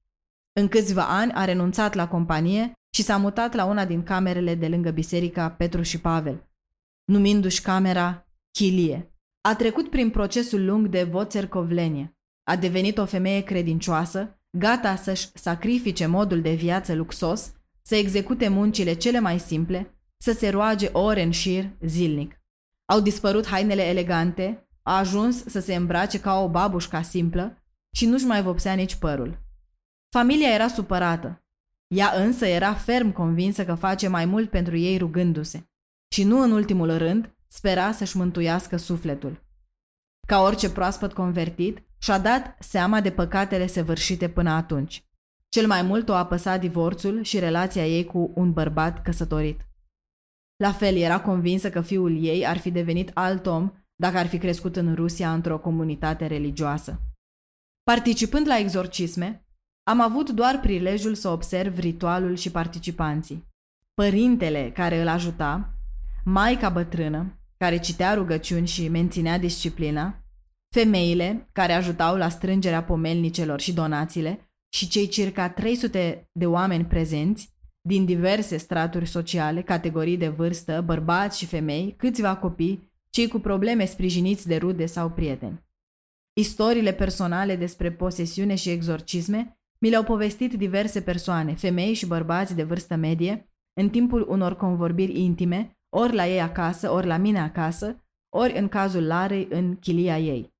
În 0.59 0.67
câțiva 0.67 1.19
ani 1.19 1.31
a 1.31 1.45
renunțat 1.45 1.93
la 1.93 2.07
companie 2.07 2.71
și 2.95 3.03
s-a 3.03 3.17
mutat 3.17 3.53
la 3.53 3.65
una 3.65 3.85
din 3.85 4.03
camerele 4.03 4.55
de 4.55 4.67
lângă 4.67 4.91
biserica 4.91 5.49
Petru 5.49 5.81
și 5.81 6.01
Pavel, 6.01 6.49
numindu-și 7.11 7.61
camera 7.61 8.27
Chilie. 8.51 9.11
A 9.41 9.55
trecut 9.55 9.89
prin 9.89 10.09
procesul 10.09 10.65
lung 10.65 10.87
de 10.87 11.03
voțercovlenie. 11.03 12.17
A 12.43 12.55
devenit 12.55 12.97
o 12.97 13.05
femeie 13.05 13.41
credincioasă, 13.41 14.39
gata 14.57 14.95
să-și 14.95 15.29
sacrifice 15.33 16.05
modul 16.05 16.41
de 16.41 16.53
viață 16.53 16.93
luxos, 16.93 17.53
să 17.81 17.95
execute 17.95 18.47
muncile 18.47 18.93
cele 18.93 19.19
mai 19.19 19.39
simple, 19.39 19.99
să 20.17 20.31
se 20.31 20.49
roage 20.49 20.89
ore 20.91 21.21
în 21.21 21.31
șir 21.31 21.69
zilnic. 21.85 22.41
Au 22.85 23.01
dispărut 23.01 23.47
hainele 23.47 23.83
elegante, 23.83 24.66
a 24.87 24.97
ajuns 24.97 25.43
să 25.45 25.59
se 25.59 25.75
îmbrace 25.75 26.19
ca 26.19 26.39
o 26.39 26.49
babușca 26.49 27.01
simplă 27.01 27.63
și 27.95 28.05
nu-și 28.05 28.25
mai 28.25 28.41
vopsea 28.41 28.73
nici 28.73 28.95
părul. 28.95 29.39
Familia 30.09 30.53
era 30.53 30.67
supărată. 30.67 31.45
Ea 31.95 32.11
însă 32.15 32.45
era 32.45 32.73
ferm 32.73 33.11
convinsă 33.11 33.65
că 33.65 33.75
face 33.75 34.07
mai 34.07 34.25
mult 34.25 34.49
pentru 34.49 34.77
ei 34.77 34.97
rugându-se. 34.97 35.69
Și 36.13 36.23
nu 36.23 36.41
în 36.41 36.51
ultimul 36.51 36.97
rând, 36.97 37.35
spera 37.47 37.91
să-și 37.91 38.17
mântuiască 38.17 38.77
sufletul. 38.77 39.45
Ca 40.27 40.41
orice 40.41 40.71
proaspăt 40.71 41.13
convertit, 41.13 41.83
și-a 41.97 42.19
dat 42.19 42.55
seama 42.59 43.01
de 43.01 43.11
păcatele 43.11 43.67
săvârșite 43.67 44.29
până 44.29 44.49
atunci. 44.49 45.05
Cel 45.49 45.67
mai 45.67 45.81
mult 45.81 46.09
o 46.09 46.13
apăsa 46.13 46.57
divorțul 46.57 47.23
și 47.23 47.39
relația 47.39 47.87
ei 47.87 48.05
cu 48.05 48.31
un 48.35 48.53
bărbat 48.53 49.01
căsătorit. 49.01 49.67
La 50.63 50.71
fel, 50.71 50.95
era 50.95 51.21
convinsă 51.21 51.69
că 51.69 51.81
fiul 51.81 52.23
ei 52.23 52.47
ar 52.47 52.57
fi 52.57 52.71
devenit 52.71 53.11
alt 53.13 53.45
om 53.45 53.71
dacă 54.01 54.17
ar 54.17 54.27
fi 54.27 54.37
crescut 54.37 54.75
în 54.75 54.95
Rusia 54.95 55.33
într-o 55.33 55.59
comunitate 55.59 56.25
religioasă. 56.25 57.01
Participând 57.83 58.47
la 58.47 58.57
exorcisme, 58.57 59.45
am 59.83 60.01
avut 60.01 60.29
doar 60.29 60.59
prilejul 60.59 61.15
să 61.15 61.29
observ 61.29 61.77
ritualul 61.77 62.35
și 62.35 62.51
participanții. 62.51 63.47
Părintele 63.93 64.71
care 64.73 65.01
îl 65.01 65.07
ajuta, 65.07 65.73
maica 66.23 66.69
bătrână, 66.69 67.39
care 67.57 67.79
citea 67.79 68.13
rugăciuni 68.13 68.67
și 68.67 68.87
menținea 68.87 69.37
disciplina, 69.37 70.23
femeile 70.75 71.49
care 71.51 71.73
ajutau 71.73 72.15
la 72.15 72.29
strângerea 72.29 72.83
pomelnicelor 72.83 73.59
și 73.59 73.73
donațiile 73.73 74.51
și 74.73 74.87
cei 74.87 75.07
circa 75.07 75.49
300 75.49 76.29
de 76.31 76.45
oameni 76.45 76.85
prezenți 76.85 77.55
din 77.81 78.05
diverse 78.05 78.57
straturi 78.57 79.07
sociale, 79.07 79.61
categorii 79.61 80.17
de 80.17 80.27
vârstă, 80.27 80.81
bărbați 80.85 81.37
și 81.37 81.45
femei, 81.45 81.95
câțiva 81.97 82.35
copii, 82.35 82.91
cei 83.17 83.27
cu 83.27 83.39
probleme 83.39 83.85
sprijiniți 83.85 84.47
de 84.47 84.57
rude 84.57 84.85
sau 84.85 85.09
prieteni. 85.09 85.65
Istoriile 86.33 86.93
personale 86.93 87.55
despre 87.55 87.91
posesiune 87.91 88.55
și 88.55 88.69
exorcisme 88.69 89.59
mi 89.79 89.89
le-au 89.89 90.03
povestit 90.03 90.53
diverse 90.53 91.01
persoane, 91.01 91.53
femei 91.53 91.93
și 91.93 92.05
bărbați 92.05 92.55
de 92.55 92.63
vârstă 92.63 92.95
medie, 92.95 93.49
în 93.73 93.89
timpul 93.89 94.29
unor 94.29 94.55
convorbiri 94.55 95.19
intime, 95.19 95.77
ori 95.89 96.13
la 96.13 96.27
ei 96.27 96.41
acasă, 96.41 96.91
ori 96.91 97.07
la 97.07 97.17
mine 97.17 97.39
acasă, 97.39 98.03
ori 98.29 98.57
în 98.57 98.67
cazul 98.67 99.07
Larei 99.07 99.47
în 99.49 99.75
chilia 99.75 100.19
ei. 100.19 100.53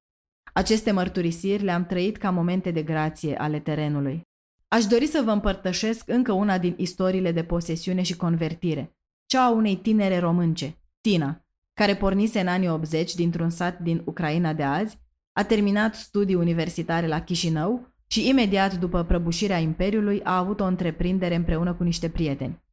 Aceste 0.54 0.92
mărturisiri 0.92 1.64
le-am 1.64 1.86
trăit 1.86 2.18
ca 2.18 2.30
momente 2.30 2.72
de 2.72 2.84
grație 2.84 3.40
ale 3.40 3.60
terenului. 3.60 4.22
Aș 4.68 4.86
dori 4.86 5.06
să 5.06 5.22
vă 5.26 5.32
împărtășesc 5.32 6.10
încă 6.10 6.32
una 6.32 6.58
din 6.58 6.74
istoriile 6.78 7.32
de 7.32 7.44
posesiune 7.44 8.02
și 8.02 8.16
convertire, 8.16 8.98
cea 9.26 9.46
a 9.46 9.50
unei 9.50 9.76
tinere 9.76 10.20
românce, 10.20 10.78
Tina, 11.02 11.47
care 11.78 11.96
pornise 11.96 12.40
în 12.40 12.48
anii 12.48 12.70
80 12.70 13.14
dintr-un 13.14 13.50
sat 13.50 13.80
din 13.80 14.02
Ucraina 14.06 14.54
de 14.54 14.64
azi, 14.64 15.00
a 15.34 15.44
terminat 15.44 15.96
studii 15.96 16.36
universitare 16.36 17.08
la 17.08 17.22
Chișinău 17.22 17.94
și 18.08 18.28
imediat 18.28 18.76
după 18.80 19.04
prăbușirea 19.04 19.58
Imperiului 19.58 20.24
a 20.24 20.38
avut 20.38 20.60
o 20.60 20.64
întreprindere 20.64 21.36
împreună 21.36 21.74
cu 21.74 21.84
niște 21.84 22.10
prieteni. 22.10 22.64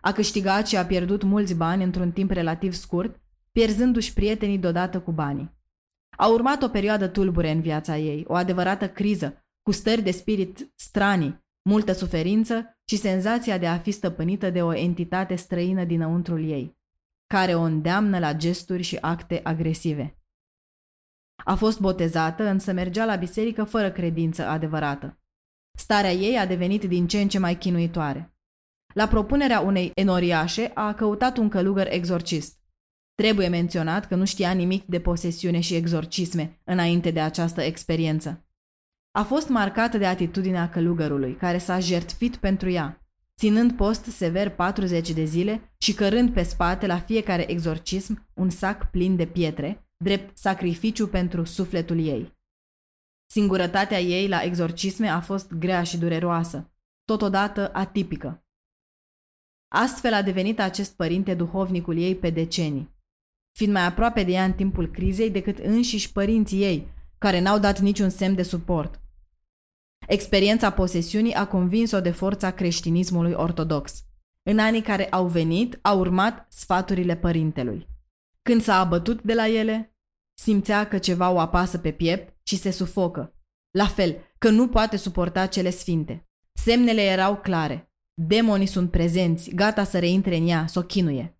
A 0.00 0.12
câștigat 0.12 0.66
și 0.66 0.76
a 0.76 0.84
pierdut 0.84 1.22
mulți 1.22 1.54
bani 1.54 1.84
într-un 1.84 2.12
timp 2.12 2.30
relativ 2.30 2.72
scurt, 2.72 3.20
pierzându-și 3.52 4.12
prietenii 4.12 4.58
deodată 4.58 5.00
cu 5.00 5.12
banii. 5.12 5.54
A 6.16 6.26
urmat 6.28 6.62
o 6.62 6.68
perioadă 6.68 7.06
tulbure 7.06 7.50
în 7.50 7.60
viața 7.60 7.96
ei, 7.96 8.24
o 8.26 8.34
adevărată 8.34 8.88
criză, 8.88 9.44
cu 9.62 9.72
stări 9.72 10.02
de 10.02 10.10
spirit 10.10 10.72
stranii, 10.74 11.44
multă 11.62 11.92
suferință 11.92 12.78
și 12.84 12.96
senzația 12.96 13.58
de 13.58 13.66
a 13.66 13.78
fi 13.78 13.90
stăpânită 13.90 14.50
de 14.50 14.62
o 14.62 14.74
entitate 14.74 15.34
străină 15.34 15.84
dinăuntrul 15.84 16.44
ei, 16.44 16.76
care 17.26 17.54
o 17.54 17.60
îndeamnă 17.60 18.18
la 18.18 18.34
gesturi 18.34 18.82
și 18.82 18.96
acte 18.96 19.40
agresive. 19.42 20.18
A 21.44 21.54
fost 21.54 21.80
botezată, 21.80 22.44
însă 22.44 22.72
mergea 22.72 23.04
la 23.04 23.16
biserică 23.16 23.64
fără 23.64 23.90
credință 23.90 24.46
adevărată. 24.46 25.20
Starea 25.78 26.12
ei 26.12 26.38
a 26.38 26.46
devenit 26.46 26.84
din 26.84 27.06
ce 27.06 27.20
în 27.20 27.28
ce 27.28 27.38
mai 27.38 27.58
chinuitoare. 27.58 28.36
La 28.94 29.08
propunerea 29.08 29.60
unei 29.60 29.90
enoriașe 29.94 30.70
a 30.74 30.94
căutat 30.94 31.36
un 31.36 31.48
călugăr 31.48 31.86
exorcist. 31.90 32.60
Trebuie 33.14 33.48
menționat 33.48 34.06
că 34.06 34.14
nu 34.14 34.24
știa 34.24 34.52
nimic 34.52 34.84
de 34.84 35.00
posesiune 35.00 35.60
și 35.60 35.74
exorcisme 35.74 36.60
înainte 36.64 37.10
de 37.10 37.20
această 37.20 37.60
experiență. 37.60 38.46
A 39.10 39.22
fost 39.22 39.48
marcată 39.48 39.98
de 39.98 40.06
atitudinea 40.06 40.68
călugărului, 40.68 41.36
care 41.36 41.58
s-a 41.58 41.78
jertfit 41.78 42.36
pentru 42.36 42.70
ea, 42.70 43.05
ținând 43.38 43.72
post 43.72 44.04
sever 44.04 44.54
40 44.54 45.10
de 45.10 45.24
zile 45.24 45.74
și 45.78 45.94
cărând 45.94 46.32
pe 46.32 46.42
spate 46.42 46.86
la 46.86 47.00
fiecare 47.00 47.50
exorcism 47.50 48.28
un 48.34 48.50
sac 48.50 48.90
plin 48.90 49.16
de 49.16 49.26
pietre, 49.26 49.88
drept 49.96 50.38
sacrificiu 50.38 51.08
pentru 51.08 51.44
sufletul 51.44 52.06
ei. 52.06 52.34
Singurătatea 53.30 54.00
ei 54.00 54.28
la 54.28 54.42
exorcisme 54.42 55.08
a 55.08 55.20
fost 55.20 55.52
grea 55.52 55.82
și 55.82 55.98
dureroasă, 55.98 56.72
totodată 57.04 57.70
atipică. 57.72 58.44
Astfel 59.74 60.12
a 60.12 60.22
devenit 60.22 60.60
acest 60.60 60.96
părinte 60.96 61.34
duhovnicul 61.34 61.98
ei 61.98 62.16
pe 62.16 62.30
decenii 62.30 62.94
fiind 63.56 63.72
mai 63.72 63.84
aproape 63.84 64.22
de 64.22 64.32
ea 64.32 64.44
în 64.44 64.52
timpul 64.52 64.90
crizei 64.90 65.30
decât 65.30 65.58
înșiși 65.58 66.12
părinții 66.12 66.62
ei, 66.62 66.88
care 67.18 67.40
n-au 67.40 67.58
dat 67.58 67.80
niciun 67.80 68.08
semn 68.08 68.34
de 68.34 68.42
suport. 68.42 69.00
Experiența 70.06 70.70
posesiunii 70.70 71.34
a 71.34 71.46
convins-o 71.46 72.00
de 72.00 72.10
forța 72.10 72.50
creștinismului 72.50 73.32
ortodox. 73.32 74.04
În 74.42 74.58
anii 74.58 74.82
care 74.82 75.08
au 75.08 75.26
venit, 75.26 75.78
a 75.82 75.92
urmat 75.92 76.46
sfaturile 76.50 77.16
părintelui. 77.16 77.88
Când 78.42 78.62
s-a 78.62 78.78
abătut 78.78 79.22
de 79.22 79.34
la 79.34 79.48
ele, 79.48 79.96
simțea 80.38 80.88
că 80.88 80.98
ceva 80.98 81.30
o 81.30 81.38
apasă 81.38 81.78
pe 81.78 81.90
piept 81.90 82.36
și 82.42 82.56
se 82.56 82.70
sufocă. 82.70 83.34
La 83.70 83.86
fel, 83.86 84.16
că 84.38 84.50
nu 84.50 84.68
poate 84.68 84.96
suporta 84.96 85.46
cele 85.46 85.70
sfinte. 85.70 86.28
Semnele 86.52 87.02
erau 87.02 87.36
clare. 87.36 87.90
Demonii 88.14 88.66
sunt 88.66 88.90
prezenți, 88.90 89.50
gata 89.50 89.84
să 89.84 89.98
reintre 89.98 90.36
în 90.36 90.48
ea, 90.48 90.66
să 90.66 90.78
o 90.78 90.82
chinuie. 90.82 91.38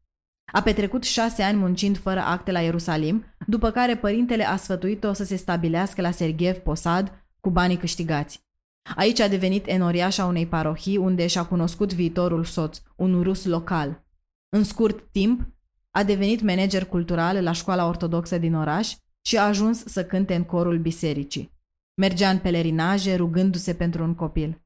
A 0.52 0.62
petrecut 0.62 1.04
șase 1.04 1.42
ani 1.42 1.58
muncind 1.58 1.98
fără 1.98 2.20
acte 2.20 2.52
la 2.52 2.60
Ierusalim, 2.60 3.24
după 3.46 3.70
care 3.70 3.96
părintele 3.96 4.44
a 4.44 4.56
sfătuit-o 4.56 5.12
să 5.12 5.24
se 5.24 5.36
stabilească 5.36 6.00
la 6.00 6.10
Sergiev 6.10 6.56
Posad 6.56 7.24
cu 7.40 7.50
banii 7.50 7.76
câștigați. 7.76 8.45
Aici 8.94 9.20
a 9.20 9.28
devenit 9.28 9.66
enoriașa 9.66 10.24
unei 10.24 10.46
parohii 10.46 10.96
unde 10.96 11.26
și-a 11.26 11.46
cunoscut 11.46 11.94
viitorul 11.94 12.44
soț, 12.44 12.80
un 12.96 13.22
rus 13.22 13.44
local. 13.44 14.04
În 14.48 14.64
scurt 14.64 15.12
timp, 15.12 15.48
a 15.90 16.04
devenit 16.04 16.42
manager 16.42 16.84
cultural 16.84 17.42
la 17.42 17.52
școala 17.52 17.86
ortodoxă 17.86 18.38
din 18.38 18.54
oraș 18.54 18.94
și 19.22 19.38
a 19.38 19.46
ajuns 19.46 19.84
să 19.84 20.04
cânte 20.04 20.34
în 20.34 20.44
corul 20.44 20.78
bisericii. 20.78 21.54
Mergea 21.94 22.30
în 22.30 22.38
pelerinaje 22.38 23.14
rugându-se 23.14 23.74
pentru 23.74 24.02
un 24.02 24.14
copil. 24.14 24.60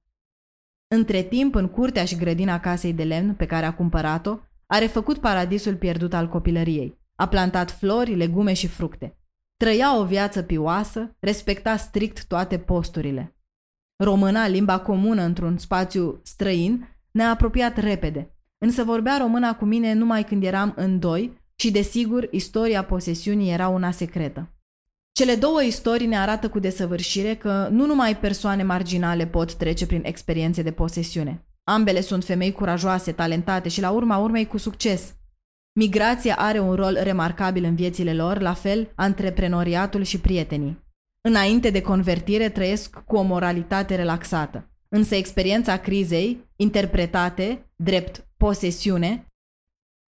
Între 0.95 1.23
timp, 1.23 1.55
în 1.55 1.69
curtea 1.69 2.05
și 2.05 2.17
grădina 2.17 2.61
casei 2.61 2.93
de 2.93 3.05
lemn 3.05 3.35
pe 3.35 3.47
care 3.47 3.67
a 3.67 3.75
cumpărat-o, 3.75 4.39
a 4.67 4.79
refăcut 4.79 5.19
paradisul 5.19 5.77
pierdut 5.77 6.15
al 6.15 6.29
copilăriei. 6.29 6.99
A 7.15 7.29
plantat 7.29 7.71
flori, 7.71 8.15
legume 8.15 8.53
și 8.53 8.67
fructe. 8.67 9.19
Trăia 9.57 9.99
o 9.99 10.05
viață 10.05 10.43
pioasă, 10.43 11.17
respecta 11.19 11.77
strict 11.77 12.27
toate 12.27 12.59
posturile. 12.59 13.35
Româna, 14.03 14.47
limba 14.47 14.79
comună 14.79 15.23
într-un 15.23 15.59
spațiu 15.59 16.21
străin, 16.23 16.89
ne-a 17.11 17.31
apropiat 17.31 17.77
repede. 17.77 18.35
Însă 18.59 18.85
vorbea 18.85 19.17
româna 19.21 19.57
cu 19.57 19.65
mine 19.65 19.93
numai 19.93 20.25
când 20.25 20.45
eram 20.45 20.73
în 20.77 20.99
doi 20.99 21.39
și, 21.55 21.71
desigur, 21.71 22.29
istoria 22.31 22.85
posesiunii 22.85 23.53
era 23.53 23.69
una 23.69 23.91
secretă. 23.91 24.55
Cele 25.13 25.35
două 25.35 25.63
istorii 25.63 26.07
ne 26.07 26.19
arată 26.19 26.49
cu 26.49 26.59
desăvârșire 26.59 27.35
că 27.35 27.69
nu 27.71 27.87
numai 27.87 28.17
persoane 28.17 28.63
marginale 28.63 29.27
pot 29.27 29.55
trece 29.55 29.87
prin 29.87 30.03
experiențe 30.05 30.63
de 30.63 30.73
posesiune. 30.73 31.47
Ambele 31.65 32.01
sunt 32.01 32.25
femei 32.25 32.53
curajoase, 32.53 33.13
talentate 33.13 33.69
și 33.69 33.81
la 33.81 33.91
urma 33.91 34.17
urmei 34.17 34.47
cu 34.47 34.57
succes. 34.57 35.15
Migrația 35.73 36.35
are 36.39 36.59
un 36.59 36.75
rol 36.75 36.99
remarcabil 37.03 37.65
în 37.65 37.75
viețile 37.75 38.15
lor, 38.15 38.41
la 38.41 38.55
fel 38.55 38.93
antreprenoriatul 38.95 40.03
și 40.03 40.21
prietenii. 40.21 40.89
Înainte 41.21 41.71
de 41.71 41.81
convertire 41.83 42.49
trăiesc 42.49 42.97
cu 43.05 43.17
o 43.17 43.23
moralitate 43.23 43.95
relaxată. 43.95 44.71
Însă 44.89 45.15
experiența 45.15 45.77
crizei, 45.77 46.51
interpretate 46.57 47.71
drept 47.77 48.29
posesiune, 48.37 49.27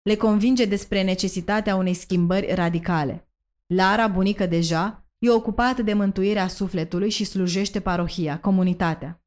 le 0.02 0.16
convinge 0.16 0.64
despre 0.64 1.02
necesitatea 1.02 1.76
unei 1.76 1.94
schimbări 1.94 2.54
radicale. 2.54 3.28
Lara, 3.66 4.08
bunică 4.08 4.46
deja, 4.46 5.06
e 5.18 5.30
ocupată 5.30 5.82
de 5.82 5.92
mântuirea 5.92 6.48
sufletului 6.48 7.10
și 7.10 7.24
slujește 7.24 7.80
parohia, 7.80 8.40
comunitatea. 8.40 9.24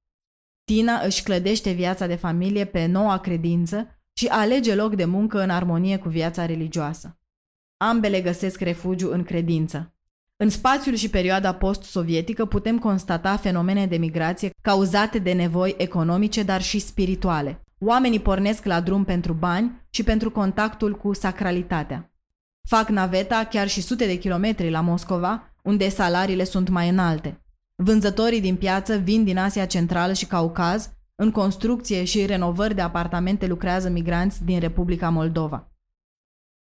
Tina 0.63 0.99
își 0.99 1.23
clădește 1.23 1.71
viața 1.71 2.07
de 2.07 2.15
familie 2.15 2.65
pe 2.65 2.85
noua 2.85 3.19
credință 3.19 4.01
și 4.13 4.27
alege 4.27 4.75
loc 4.75 4.95
de 4.95 5.05
muncă 5.05 5.41
în 5.41 5.49
armonie 5.49 5.97
cu 5.97 6.09
viața 6.09 6.45
religioasă. 6.45 7.19
Ambele 7.77 8.21
găsesc 8.21 8.59
refugiu 8.59 9.11
în 9.11 9.23
credință. 9.23 9.94
În 10.37 10.49
spațiul 10.49 10.95
și 10.95 11.09
perioada 11.09 11.53
post-sovietică 11.53 12.45
putem 12.45 12.79
constata 12.79 13.37
fenomene 13.37 13.85
de 13.85 13.97
migrație 13.97 14.49
cauzate 14.61 15.19
de 15.19 15.33
nevoi 15.33 15.75
economice, 15.77 16.43
dar 16.43 16.61
și 16.61 16.79
spirituale. 16.79 17.61
Oamenii 17.79 18.19
pornesc 18.19 18.65
la 18.65 18.81
drum 18.81 19.03
pentru 19.03 19.33
bani 19.33 19.87
și 19.89 20.03
pentru 20.03 20.31
contactul 20.31 20.95
cu 20.97 21.13
sacralitatea. 21.13 22.13
Fac 22.67 22.89
naveta 22.89 23.45
chiar 23.49 23.67
și 23.67 23.81
sute 23.81 24.05
de 24.05 24.17
kilometri 24.17 24.69
la 24.69 24.81
Moscova, 24.81 25.53
unde 25.63 25.89
salariile 25.89 26.43
sunt 26.43 26.69
mai 26.69 26.89
înalte. 26.89 27.45
Vânzătorii 27.83 28.41
din 28.41 28.55
piață 28.55 28.95
vin 28.97 29.23
din 29.23 29.37
Asia 29.37 29.65
Centrală 29.65 30.13
și 30.13 30.25
Caucaz, 30.25 30.89
în 31.15 31.31
construcție 31.31 32.03
și 32.03 32.25
renovări 32.25 32.75
de 32.75 32.81
apartamente 32.81 33.47
lucrează 33.47 33.89
migranți 33.89 34.43
din 34.43 34.59
Republica 34.59 35.09
Moldova. 35.09 35.69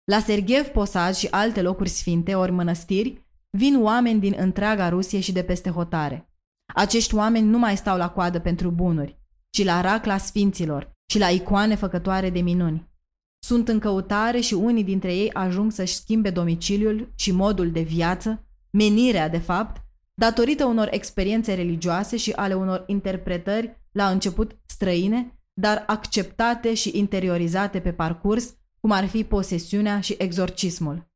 La 0.05 0.19
Sergiev 0.19 0.67
Posad 0.67 1.15
și 1.15 1.29
alte 1.31 1.63
locuri 1.63 1.89
sfinte, 1.89 2.35
ori 2.35 2.53
mănăstiri, 2.53 3.24
vin 3.57 3.83
oameni 3.83 4.21
din 4.21 4.35
întreaga 4.37 4.89
Rusie 4.89 5.21
și 5.21 5.33
de 5.33 5.43
peste 5.43 5.71
hotare. 5.71 6.29
Acești 6.75 7.15
oameni 7.15 7.47
nu 7.47 7.59
mai 7.59 7.77
stau 7.77 7.97
la 7.97 8.11
coadă 8.11 8.41
pentru 8.41 8.71
bunuri, 8.71 9.19
ci 9.51 9.65
la 9.65 9.81
racla 9.81 10.19
sfinților 10.19 10.93
și 11.11 11.19
la 11.19 11.29
icoane 11.29 11.75
făcătoare 11.75 12.31
de 12.31 12.41
minuni. 12.41 12.93
Sunt 13.39 13.69
în 13.69 13.79
căutare 13.79 14.41
și 14.41 14.55
unii 14.55 14.85
dintre 14.85 15.15
ei 15.15 15.33
ajung 15.33 15.73
să-și 15.73 15.95
schimbe 15.95 16.31
domiciliul 16.31 17.13
și 17.15 17.33
modul 17.33 17.71
de 17.71 17.81
viață, 17.81 18.47
menirea 18.71 19.29
de 19.29 19.39
fapt, 19.39 19.83
datorită 20.15 20.65
unor 20.65 20.89
experiențe 20.91 21.55
religioase 21.55 22.17
și 22.17 22.33
ale 22.33 22.55
unor 22.55 22.85
interpretări 22.87 23.81
la 23.93 24.09
început 24.09 24.57
străine, 24.67 25.39
dar 25.53 25.85
acceptate 25.87 26.75
și 26.75 26.99
interiorizate 26.99 27.81
pe 27.81 27.93
parcurs, 27.93 28.55
cum 28.81 28.91
ar 28.91 29.07
fi 29.07 29.25
posesiunea 29.25 30.01
și 30.01 30.15
exorcismul. 30.19 31.13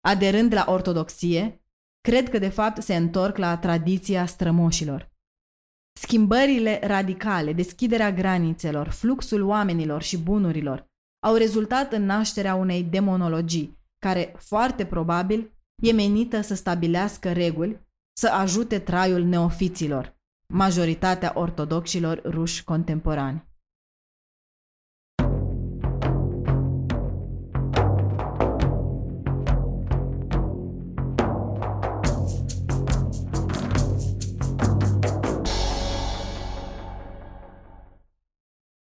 Aderând 0.00 0.54
la 0.54 0.64
ortodoxie, 0.68 1.59
cred 2.00 2.28
că 2.28 2.38
de 2.38 2.48
fapt 2.48 2.82
se 2.82 2.96
întorc 2.96 3.36
la 3.36 3.58
tradiția 3.58 4.26
strămoșilor. 4.26 5.08
Schimbările 5.98 6.80
radicale, 6.82 7.52
deschiderea 7.52 8.12
granițelor, 8.12 8.88
fluxul 8.88 9.42
oamenilor 9.42 10.02
și 10.02 10.18
bunurilor 10.18 10.88
au 11.26 11.34
rezultat 11.34 11.92
în 11.92 12.04
nașterea 12.04 12.54
unei 12.54 12.82
demonologii, 12.82 13.78
care, 13.98 14.34
foarte 14.38 14.86
probabil, 14.86 15.52
e 15.82 15.92
menită 15.92 16.40
să 16.40 16.54
stabilească 16.54 17.32
reguli, 17.32 17.80
să 18.12 18.28
ajute 18.28 18.78
traiul 18.78 19.24
neofiților, 19.24 20.16
majoritatea 20.48 21.32
ortodoxilor 21.34 22.22
ruși 22.24 22.64
contemporani. 22.64 23.49